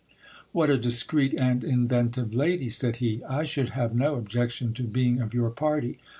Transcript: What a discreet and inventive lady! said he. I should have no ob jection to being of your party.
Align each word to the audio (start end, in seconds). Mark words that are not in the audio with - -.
What 0.51 0.71
a 0.71 0.79
discreet 0.79 1.35
and 1.35 1.63
inventive 1.63 2.33
lady! 2.33 2.69
said 2.69 2.95
he. 2.95 3.21
I 3.25 3.43
should 3.43 3.69
have 3.77 3.93
no 3.93 4.15
ob 4.15 4.29
jection 4.31 4.73
to 4.73 4.83
being 4.85 5.21
of 5.21 5.31
your 5.31 5.51
party. 5.51 5.99